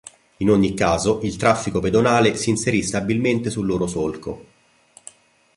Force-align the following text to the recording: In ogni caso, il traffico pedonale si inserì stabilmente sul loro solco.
In 0.37 0.49
ogni 0.49 0.73
caso, 0.73 1.19
il 1.21 1.35
traffico 1.35 1.79
pedonale 1.79 2.35
si 2.35 2.49
inserì 2.49 2.81
stabilmente 2.81 3.51
sul 3.51 3.67
loro 3.67 3.85
solco. 3.85 4.45